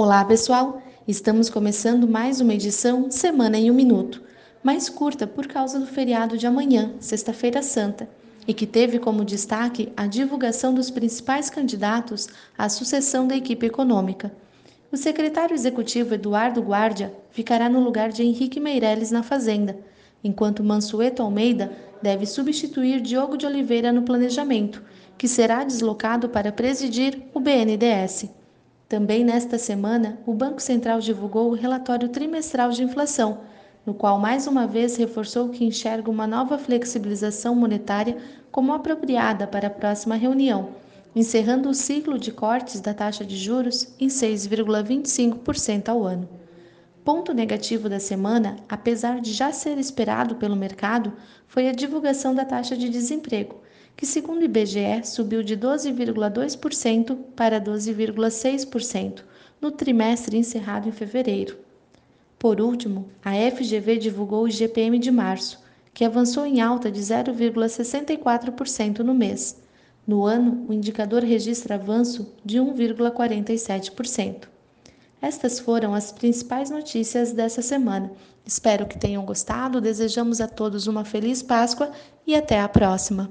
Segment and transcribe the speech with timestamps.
[0.00, 0.80] Olá, pessoal!
[1.08, 4.22] Estamos começando mais uma edição Semana em um Minuto,
[4.62, 8.08] mais curta por causa do feriado de amanhã, Sexta-feira Santa,
[8.46, 14.32] e que teve como destaque a divulgação dos principais candidatos à sucessão da equipe econômica.
[14.92, 19.76] O secretário executivo Eduardo Guardia ficará no lugar de Henrique Meirelles na Fazenda,
[20.22, 24.80] enquanto Mansueto Almeida deve substituir Diogo de Oliveira no planejamento,
[25.18, 28.37] que será deslocado para presidir o BNDES.
[28.88, 33.42] Também nesta semana, o Banco Central divulgou o relatório trimestral de inflação,
[33.84, 38.16] no qual mais uma vez reforçou que enxerga uma nova flexibilização monetária
[38.50, 40.70] como apropriada para a próxima reunião
[41.18, 46.28] encerrando o ciclo de cortes da taxa de juros em 6,25% ao ano.
[47.04, 51.12] Ponto negativo da semana, apesar de já ser esperado pelo mercado,
[51.46, 53.56] foi a divulgação da taxa de desemprego,
[53.98, 59.24] que, segundo o IBGE, subiu de 12,2% para 12,6%
[59.60, 61.58] no trimestre encerrado em fevereiro.
[62.38, 69.00] Por último, a FGV divulgou o IGPM de março, que avançou em alta de 0,64%
[69.00, 69.60] no mês
[70.08, 74.48] no ano, o indicador registra avanço de 1,47%.
[75.20, 78.10] Estas foram as principais notícias dessa semana.
[78.46, 81.92] Espero que tenham gostado, desejamos a todos uma feliz Páscoa
[82.26, 83.28] e até a próxima!